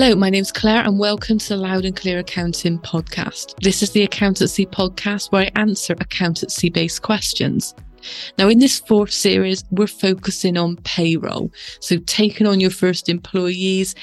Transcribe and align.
Hello, 0.00 0.16
my 0.16 0.30
name's 0.30 0.50
Claire, 0.50 0.82
and 0.86 0.98
welcome 0.98 1.36
to 1.36 1.48
the 1.50 1.56
Loud 1.58 1.84
and 1.84 1.94
Clear 1.94 2.20
Accounting 2.20 2.78
podcast. 2.78 3.54
This 3.60 3.82
is 3.82 3.90
the 3.90 4.02
accountancy 4.02 4.64
podcast 4.64 5.30
where 5.30 5.42
I 5.42 5.60
answer 5.60 5.92
accountancy 6.00 6.70
based 6.70 7.02
questions. 7.02 7.74
Now, 8.38 8.48
in 8.48 8.60
this 8.60 8.80
fourth 8.80 9.12
series, 9.12 9.62
we're 9.70 9.86
focusing 9.86 10.56
on 10.56 10.78
payroll. 10.84 11.52
So, 11.80 11.98
taking 11.98 12.46
on 12.46 12.60
your 12.60 12.70
first 12.70 13.10
employees, 13.10 13.94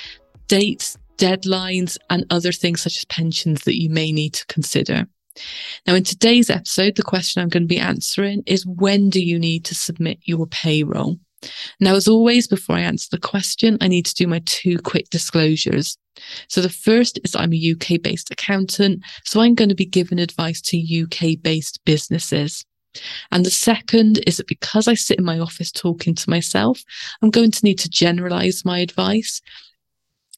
dates, 0.48 0.99
deadlines, 1.18 1.98
and 2.11 2.25
other 2.30 2.52
things 2.52 2.84
such 2.84 2.98
as 2.98 3.05
pensions 3.05 3.64
that 3.64 3.81
you 3.81 3.89
may 3.89 4.11
need 4.11 4.36
to 4.36 4.45
consider. 4.45 5.08
Now, 5.88 5.95
in 5.95 6.03
today's 6.03 6.52
episode, 6.52 6.95
the 6.95 7.02
question 7.02 7.41
I'm 7.41 7.50
going 7.50 7.64
to 7.64 7.67
be 7.67 7.80
answering 7.80 8.44
is 8.45 8.67
when 8.67 9.09
do 9.09 9.20
you 9.20 9.39
need 9.39 9.66
to 9.66 9.73
submit 9.73 10.20
your 10.25 10.45
payroll? 10.45 11.17
Now, 11.80 11.96
as 11.96 12.08
always, 12.08 12.48
before 12.48 12.76
I 12.76 12.82
answer 12.82 13.08
the 13.12 13.20
question, 13.20 13.78
I 13.82 13.88
need 13.88 14.06
to 14.06 14.16
do 14.16 14.28
my 14.28 14.42
two 14.46 14.78
quick 14.80 15.10
disclosures. 15.10 15.98
So 16.50 16.62
the 16.62 16.70
first 16.70 17.20
is 17.23 17.36
I'm 17.36 17.54
a 17.54 17.72
UK 17.73 18.02
based 18.02 18.32
accountant, 18.32 19.04
so 19.23 19.42
I'm 19.42 19.56
going 19.56 19.70
to 19.70 19.76
be 19.76 19.86
giving 19.86 20.20
advice 20.20 20.62
to 20.62 21.04
UK 21.04 21.42
based 21.42 21.80
businesses. 21.86 22.66
And 23.32 23.46
the 23.46 23.52
second 23.52 24.20
is 24.26 24.38
that 24.38 24.48
because 24.48 24.88
I 24.88 24.96
sit 24.96 25.20
in 25.20 25.26
my 25.26 25.40
office 25.40 25.72
talking 25.72 26.16
to 26.16 26.30
myself, 26.30 26.82
I'm 27.22 27.30
going 27.30 27.52
to 27.52 27.66
need 27.66 27.80
to 27.80 27.90
generalize 27.90 28.66
my 28.66 28.80
advice. 28.80 29.42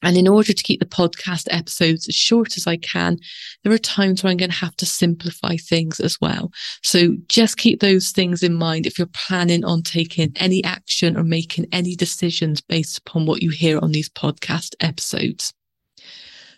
And 0.02 0.16
in 0.16 0.26
order 0.26 0.52
to 0.52 0.62
keep 0.62 0.80
the 0.80 0.86
podcast 0.86 1.46
episodes 1.50 2.08
as 2.08 2.14
short 2.14 2.56
as 2.56 2.66
I 2.66 2.76
can, 2.76 3.18
there 3.62 3.72
are 3.72 3.78
times 3.78 4.22
where 4.22 4.30
I'm 4.30 4.36
going 4.36 4.50
to 4.50 4.56
have 4.56 4.76
to 4.76 4.86
simplify 4.86 5.56
things 5.56 6.00
as 6.00 6.18
well. 6.20 6.50
So 6.82 7.16
just 7.28 7.58
keep 7.58 7.80
those 7.80 8.10
things 8.10 8.42
in 8.42 8.54
mind 8.54 8.86
if 8.86 8.98
you're 8.98 9.08
planning 9.08 9.64
on 9.64 9.82
taking 9.82 10.32
any 10.36 10.64
action 10.64 11.16
or 11.16 11.22
making 11.22 11.66
any 11.72 11.94
decisions 11.94 12.60
based 12.60 12.98
upon 12.98 13.26
what 13.26 13.42
you 13.42 13.50
hear 13.50 13.78
on 13.78 13.92
these 13.92 14.08
podcast 14.08 14.74
episodes. 14.80 15.52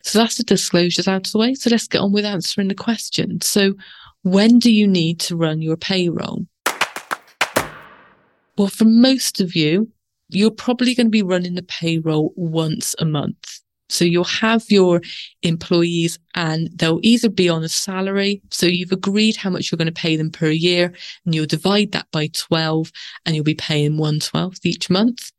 So 0.05 0.19
that's 0.19 0.37
the 0.37 0.45
disclosures 0.45 1.09
out 1.09 1.27
of 1.27 1.33
the 1.33 1.39
way. 1.39 1.55
So 1.55 1.71
let's 1.71 1.89
get 1.89 2.01
on 2.01 2.13
with 2.13 2.25
answering 2.25 2.69
the 2.69 2.75
question. 2.75 3.41
So 3.41 3.75
when 4.23 4.59
do 4.59 4.73
you 4.73 4.87
need 4.87 5.21
to 5.21 5.37
run 5.37 5.63
your 5.63 5.77
payroll? 5.77 6.47
Well, 8.59 8.69
for 8.69 8.85
most 8.85 9.41
of 9.41 9.57
you, 9.57 9.91
you're 10.33 10.51
probably 10.51 10.95
going 10.95 11.07
to 11.07 11.11
be 11.11 11.23
running 11.23 11.55
the 11.55 11.63
payroll 11.63 12.33
once 12.37 12.95
a 12.99 13.05
month. 13.05 13.61
So 13.93 14.07
you'll 14.07 14.25
have 14.25 14.65
your 14.71 15.03
employees 15.43 16.19
and 16.35 16.71
they'll 16.75 17.01
either 17.03 17.29
be 17.29 17.49
on 17.49 17.63
a 17.63 17.69
salary. 17.69 18.41
So 18.51 18.67
you've 18.67 18.93
agreed 18.93 19.37
how 19.37 19.51
much 19.51 19.71
you're 19.71 19.77
going 19.77 19.87
to 19.87 19.93
pay 19.93 20.17
them 20.17 20.31
per 20.31 20.49
year 20.49 20.95
and 21.25 21.35
you'll 21.35 21.47
divide 21.47 21.93
that 21.93 22.07
by 22.11 22.29
12 22.33 22.91
and 23.27 23.35
you'll 23.37 23.45
be 23.45 23.55
paying 23.55 23.99
1 23.99 24.21
12th 24.21 24.61
each 24.65 24.89
month. 24.89 25.31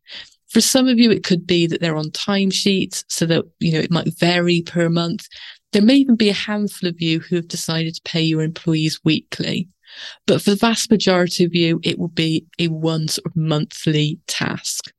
For 0.49 0.61
some 0.61 0.87
of 0.87 0.99
you, 0.99 1.09
it 1.09 1.23
could 1.23 1.47
be 1.47 1.65
that 1.65 1.81
they're 1.81 1.95
on 1.95 2.11
timesheets 2.11 3.03
so 3.09 3.25
that, 3.25 3.43
you 3.59 3.71
know, 3.71 3.79
it 3.79 3.89
might 3.89 4.13
vary 4.19 4.61
per 4.61 4.87
month. 4.87 5.27
There 5.71 5.81
may 5.81 5.95
even 5.95 6.15
be 6.15 6.29
a 6.29 6.33
handful 6.33 6.87
of 6.87 7.01
you 7.01 7.21
who 7.21 7.37
have 7.37 7.47
decided 7.47 7.95
to 7.95 8.01
pay 8.05 8.21
your 8.21 8.43
employees 8.43 8.99
weekly. 9.03 9.67
But 10.25 10.41
for 10.41 10.51
the 10.51 10.55
vast 10.55 10.89
majority 10.89 11.43
of 11.43 11.53
you, 11.53 11.79
it 11.83 11.99
will 11.99 12.09
be 12.09 12.45
a 12.59 12.67
once 12.67 13.19
or 13.19 13.31
monthly 13.35 14.19
task. 14.27 14.91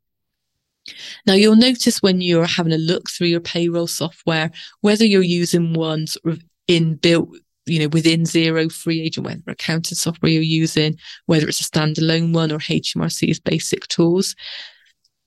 Now 1.26 1.34
you'll 1.34 1.56
notice 1.56 2.02
when 2.02 2.20
you're 2.20 2.46
having 2.46 2.72
a 2.72 2.78
look 2.78 3.08
through 3.10 3.28
your 3.28 3.40
payroll 3.40 3.86
software, 3.86 4.50
whether 4.80 5.04
you're 5.04 5.22
using 5.22 5.72
one 5.72 6.06
sort 6.06 6.34
of 6.34 6.42
inbuilt, 6.68 7.34
you 7.66 7.80
know, 7.80 7.88
within 7.88 8.24
Xero 8.24 8.70
free 8.70 9.00
agent, 9.00 9.26
whether 9.26 9.40
accounting 9.46 9.96
software 9.96 10.30
you're 10.30 10.42
using, 10.42 10.98
whether 11.26 11.48
it's 11.48 11.60
a 11.60 11.64
standalone 11.64 12.34
one 12.34 12.52
or 12.52 12.58
HMRC's 12.58 13.40
basic 13.40 13.86
tools, 13.88 14.34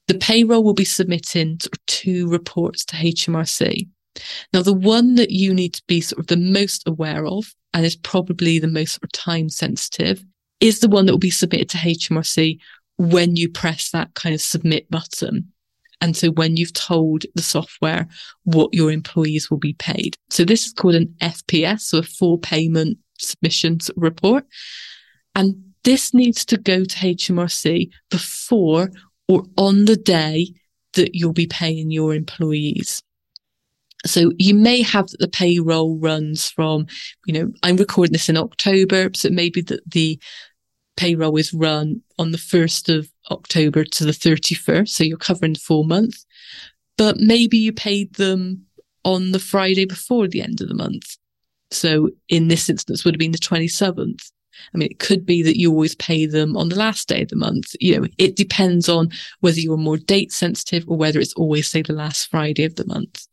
the 0.07 0.15
payroll 0.15 0.63
will 0.63 0.73
be 0.73 0.85
submitting 0.85 1.59
two 1.87 2.29
reports 2.29 2.85
to 2.85 2.95
HMRC. 2.95 3.87
Now, 4.53 4.61
the 4.61 4.73
one 4.73 5.15
that 5.15 5.31
you 5.31 5.53
need 5.53 5.73
to 5.73 5.83
be 5.87 6.01
sort 6.01 6.19
of 6.19 6.27
the 6.27 6.37
most 6.37 6.87
aware 6.87 7.25
of 7.25 7.53
and 7.73 7.85
is 7.85 7.95
probably 7.95 8.59
the 8.59 8.67
most 8.67 8.99
time 9.13 9.49
sensitive 9.49 10.23
is 10.59 10.79
the 10.79 10.89
one 10.89 11.05
that 11.05 11.13
will 11.13 11.19
be 11.19 11.29
submitted 11.29 11.69
to 11.69 11.77
HMRC 11.77 12.57
when 12.97 13.35
you 13.35 13.49
press 13.49 13.91
that 13.91 14.13
kind 14.15 14.33
of 14.33 14.41
submit 14.41 14.89
button. 14.89 15.51
And 16.01 16.15
so 16.15 16.29
when 16.29 16.57
you've 16.57 16.73
told 16.73 17.25
the 17.35 17.41
software 17.41 18.07
what 18.43 18.73
your 18.73 18.91
employees 18.91 19.49
will 19.49 19.57
be 19.57 19.73
paid. 19.73 20.17
So 20.29 20.43
this 20.43 20.65
is 20.65 20.73
called 20.73 20.95
an 20.95 21.13
FPS, 21.21 21.81
so 21.81 21.99
a 21.99 22.03
full 22.03 22.37
payment 22.37 22.97
submissions 23.19 23.89
report. 23.95 24.45
And 25.35 25.55
this 25.83 26.13
needs 26.13 26.45
to 26.45 26.57
go 26.57 26.83
to 26.83 26.97
HMRC 26.97 27.89
before 28.09 28.91
or 29.27 29.43
on 29.57 29.85
the 29.85 29.95
day 29.95 30.53
that 30.93 31.15
you'll 31.15 31.33
be 31.33 31.47
paying 31.47 31.91
your 31.91 32.13
employees. 32.13 33.01
So 34.05 34.31
you 34.37 34.53
may 34.53 34.81
have 34.81 35.07
that 35.07 35.19
the 35.19 35.27
payroll 35.27 35.97
runs 35.97 36.49
from, 36.49 36.85
you 37.25 37.33
know, 37.33 37.51
I'm 37.63 37.77
recording 37.77 38.13
this 38.13 38.29
in 38.29 38.37
October, 38.37 39.09
so 39.15 39.29
maybe 39.29 39.61
that 39.61 39.89
the 39.89 40.19
payroll 40.95 41.37
is 41.37 41.53
run 41.53 42.01
on 42.17 42.31
the 42.31 42.37
1st 42.37 42.95
of 42.95 43.09
October 43.31 43.83
to 43.83 44.05
the 44.05 44.11
31st. 44.11 44.89
So 44.89 45.03
you're 45.03 45.17
covering 45.17 45.53
the 45.53 45.59
full 45.59 45.83
month, 45.83 46.15
but 46.97 47.17
maybe 47.17 47.57
you 47.57 47.73
paid 47.73 48.15
them 48.15 48.65
on 49.03 49.31
the 49.31 49.39
Friday 49.39 49.85
before 49.85 50.27
the 50.27 50.41
end 50.41 50.61
of 50.61 50.67
the 50.67 50.75
month. 50.75 51.17
So 51.71 52.09
in 52.29 52.47
this 52.47 52.69
instance 52.69 53.03
would 53.03 53.15
have 53.15 53.19
been 53.19 53.31
the 53.31 53.37
27th. 53.37 54.31
I 54.73 54.77
mean, 54.77 54.89
it 54.89 54.99
could 54.99 55.25
be 55.25 55.43
that 55.43 55.59
you 55.59 55.71
always 55.71 55.95
pay 55.95 56.25
them 56.25 56.57
on 56.57 56.69
the 56.69 56.75
last 56.75 57.07
day 57.07 57.21
of 57.21 57.29
the 57.29 57.35
month. 57.35 57.75
You 57.79 57.99
know, 58.01 58.07
it 58.17 58.35
depends 58.35 58.89
on 58.89 59.11
whether 59.39 59.59
you're 59.59 59.77
more 59.77 59.97
date 59.97 60.31
sensitive 60.31 60.83
or 60.87 60.97
whether 60.97 61.19
it's 61.19 61.33
always 61.33 61.69
say 61.69 61.83
the 61.83 61.93
last 61.93 62.29
Friday 62.29 62.63
of 62.63 62.75
the 62.75 62.85
month. 62.85 63.26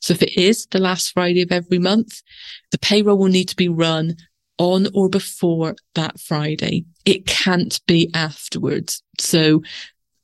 So 0.00 0.12
if 0.14 0.22
it 0.22 0.36
is 0.36 0.66
the 0.66 0.78
last 0.78 1.12
Friday 1.12 1.42
of 1.42 1.52
every 1.52 1.78
month, 1.78 2.22
the 2.70 2.78
payroll 2.78 3.18
will 3.18 3.26
need 3.26 3.48
to 3.48 3.56
be 3.56 3.68
run 3.68 4.16
on 4.58 4.86
or 4.94 5.08
before 5.08 5.76
that 5.94 6.18
Friday. 6.20 6.84
It 7.04 7.26
can't 7.26 7.80
be 7.86 8.10
afterwards. 8.14 9.02
So 9.18 9.62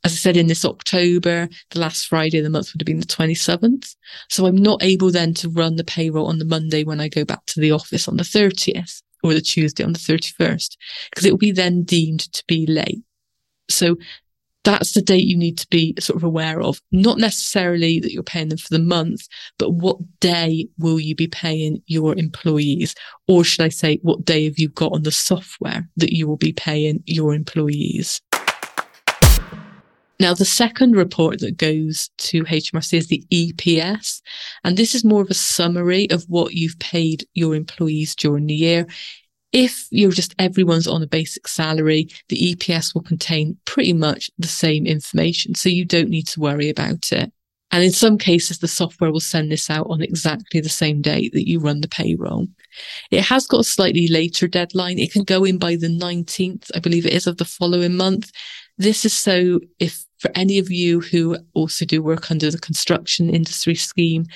as 0.05 0.13
I 0.13 0.17
said, 0.17 0.37
in 0.37 0.49
this 0.49 0.65
October, 0.65 1.49
the 1.71 1.79
last 1.79 2.09
Friday 2.09 2.39
of 2.39 2.45
the 2.45 2.51
month 2.51 2.73
would 2.73 2.81
have 2.81 2.87
been 2.87 2.99
the 2.99 3.07
27th. 3.07 3.95
So 4.29 4.47
I'm 4.47 4.57
not 4.57 4.83
able 4.83 5.13
then 5.13 5.33
to 5.35 5.49
run 5.49 5.77
the 5.77 5.85
payroll 5.85 6.27
on 6.27 6.39
the 6.39 6.45
Monday 6.45 6.83
when 6.83 7.01
I 7.01 7.09
go 7.09 7.25
back 7.25 7.47
to 7.47 7.61
the 7.61 7.71
office 7.71 8.09
on 8.09 8.17
the 8.17 8.25
30th 8.25 9.01
or 9.23 9.33
the 9.33 9.41
Tuesday 9.41 9.85
on 9.85 9.93
the 9.93 10.01
31st, 10.01 10.77
because 11.11 11.25
it 11.25 11.31
will 11.31 11.39
be 11.39 11.53
then 11.53 11.85
deemed 11.85 12.33
to 12.33 12.43
be 12.49 12.67
late. 12.67 13.05
So 13.69 13.97
that's 14.65 14.93
the 14.93 15.03
date 15.03 15.27
you 15.27 15.37
need 15.37 15.59
to 15.59 15.67
be 15.69 15.95
sort 15.99 16.17
of 16.17 16.25
aware 16.25 16.61
of. 16.61 16.81
Not 16.93 17.19
necessarily 17.19 18.01
that 18.01 18.13
you're 18.13 18.23
paying 18.23 18.49
them 18.49 18.59
for 18.59 18.69
the 18.71 18.79
month, 18.79 19.27
but 19.59 19.71
what 19.71 19.99
day 20.21 20.69
will 20.79 21.01
you 21.01 21.15
be 21.15 21.27
paying 21.27 21.83
your 21.87 22.17
employees? 22.17 22.95
Or 23.27 23.45
should 23.45 23.65
I 23.65 23.71
say, 23.71 23.99
what 24.03 24.25
day 24.25 24.45
have 24.45 24.59
you 24.59 24.69
got 24.69 24.93
on 24.93 25.03
the 25.03 25.13
software 25.13 25.89
that 25.97 26.13
you 26.13 26.29
will 26.29 26.37
be 26.37 26.53
paying 26.53 27.03
your 27.07 27.35
employees? 27.35 28.21
Now, 30.21 30.35
the 30.35 30.45
second 30.45 30.95
report 30.95 31.41
that 31.41 31.57
goes 31.57 32.09
to 32.19 32.45
HMRC 32.45 32.95
is 32.95 33.09
the 33.09 33.25
EPS. 33.33 34.23
And 34.63 34.77
this 34.77 34.95
is 34.95 35.05
more 35.05 35.21
of 35.21 35.31
a 35.31 35.35
summary 35.35 36.09
of 36.13 36.23
what 36.29 36.55
you've 36.55 36.79
paid 36.79 37.27
your 37.35 37.57
employees 37.57 38.15
during 38.15 38.47
the 38.47 38.55
year. 38.55 38.87
If 39.53 39.87
you're 39.91 40.13
just 40.13 40.35
everyone's 40.39 40.87
on 40.87 41.03
a 41.03 41.07
basic 41.07 41.47
salary, 41.47 42.09
the 42.29 42.55
EPS 42.55 42.95
will 42.95 43.03
contain 43.03 43.59
pretty 43.67 43.93
much 43.93 44.31
the 44.39 44.49
same 44.49 44.87
information. 44.87 45.55
So 45.55 45.69
you 45.69 45.85
don't 45.85 46.09
need 46.09 46.27
to 46.29 46.41
worry 46.41 46.71
about 46.71 47.13
it. 47.13 47.33
And 47.73 47.83
in 47.83 47.91
some 47.91 48.19
cases, 48.19 48.59
the 48.59 48.69
software 48.69 49.11
will 49.11 49.21
send 49.21 49.51
this 49.51 49.71
out 49.71 49.87
on 49.89 50.03
exactly 50.03 50.61
the 50.61 50.69
same 50.69 51.01
date 51.01 51.33
that 51.33 51.49
you 51.49 51.59
run 51.59 51.81
the 51.81 51.89
payroll. 51.89 52.47
It 53.11 53.23
has 53.23 53.47
got 53.47 53.61
a 53.61 53.65
slightly 53.65 54.09
later 54.09 54.47
deadline. 54.47 54.99
It 54.99 55.11
can 55.11 55.25
go 55.25 55.45
in 55.45 55.57
by 55.57 55.77
the 55.77 55.89
19th, 55.89 56.71
I 56.75 56.81
believe 56.81 57.07
it 57.07 57.15
is, 57.15 57.27
of 57.27 57.39
the 57.39 57.47
following 57.47 57.97
month. 57.97 58.31
This 58.77 59.07
is 59.07 59.15
so 59.15 59.61
if 59.79 60.05
for 60.19 60.31
any 60.35 60.59
of 60.59 60.71
you 60.71 61.01
who 61.01 61.39
also 61.55 61.87
do 61.87 62.03
work 62.03 62.31
under 62.31 62.51
the 62.51 62.59
construction 62.59 63.31
industry 63.31 63.75
scheme, 63.75 64.27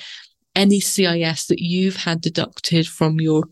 any 0.55 0.79
CIS 0.79 1.45
that 1.45 1.59
you've 1.59 1.95
had 1.95 2.21
deducted 2.21 2.87
from 2.87 3.21
your 3.21 3.43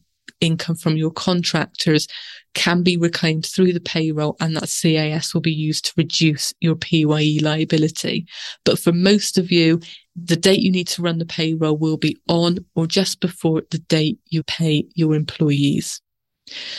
income 0.41 0.75
from 0.75 0.97
your 0.97 1.11
contractors 1.11 2.07
can 2.53 2.83
be 2.83 2.97
reclaimed 2.97 3.45
through 3.45 3.73
the 3.73 3.79
payroll 3.79 4.35
and 4.39 4.55
that 4.55 4.69
CIS 4.69 5.33
will 5.33 5.41
be 5.41 5.53
used 5.53 5.85
to 5.85 5.93
reduce 5.97 6.53
your 6.61 6.75
PAYE 6.75 7.39
liability. 7.41 8.25
But 8.63 8.79
for 8.79 8.91
most 8.91 9.37
of 9.37 9.51
you, 9.51 9.81
the 10.15 10.37
date 10.37 10.61
you 10.61 10.71
need 10.71 10.87
to 10.89 11.01
run 11.01 11.19
the 11.19 11.25
payroll 11.25 11.77
will 11.77 11.97
be 11.97 12.17
on 12.29 12.59
or 12.75 12.87
just 12.87 13.19
before 13.19 13.63
the 13.71 13.79
date 13.79 14.19
you 14.27 14.43
pay 14.43 14.85
your 14.95 15.13
employees. 15.13 16.01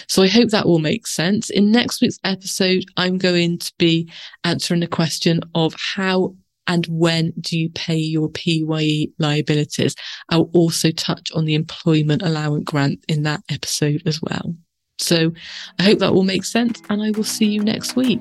So 0.08 0.22
I 0.22 0.28
hope 0.28 0.50
that 0.50 0.64
all 0.64 0.78
makes 0.78 1.14
sense. 1.14 1.50
In 1.50 1.72
next 1.72 2.00
week's 2.00 2.18
episode, 2.24 2.84
I'm 2.96 3.18
going 3.18 3.58
to 3.58 3.72
be 3.78 4.10
answering 4.44 4.80
the 4.80 4.86
question 4.86 5.40
of 5.54 5.74
how 5.78 6.36
and 6.66 6.86
when 6.86 7.32
do 7.40 7.58
you 7.58 7.70
pay 7.70 7.96
your 7.96 8.28
PAYE 8.28 9.10
liabilities? 9.18 9.94
I'll 10.30 10.50
also 10.52 10.90
touch 10.90 11.30
on 11.32 11.44
the 11.44 11.54
employment 11.54 12.22
allowance 12.22 12.64
grant 12.64 13.04
in 13.08 13.22
that 13.24 13.42
episode 13.48 14.02
as 14.06 14.20
well. 14.22 14.54
So 14.98 15.32
I 15.78 15.82
hope 15.82 15.98
that 15.98 16.12
all 16.12 16.24
makes 16.24 16.50
sense 16.50 16.80
and 16.88 17.02
I 17.02 17.10
will 17.10 17.24
see 17.24 17.46
you 17.46 17.62
next 17.62 17.96
week. 17.96 18.20